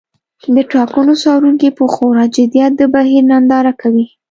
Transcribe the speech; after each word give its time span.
د 0.55 0.57
ټاکنو 0.73 1.13
څارونکي 1.23 1.69
په 1.77 1.85
خورا 1.93 2.23
جدیت 2.35 2.71
د 2.77 2.81
بهیر 2.93 3.23
ننداره 3.31 3.73
کوي. 3.81 4.05